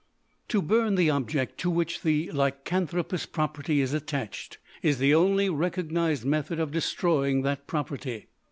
To 0.47 0.63
burn 0.63 0.95
the 0.95 1.11
object 1.11 1.59
to 1.59 1.69
which 1.69 2.01
the 2.01 2.31
lycanthropous 2.33 3.27
property 3.31 3.81
is 3.81 3.93
attached 3.93 4.57
is 4.81 4.97
the 4.97 5.13
only 5.13 5.47
recognized 5.47 6.25
method 6.25 6.59
of 6.59 6.71
destroying 6.71 7.43
that 7.43 7.67
property. 7.67 8.25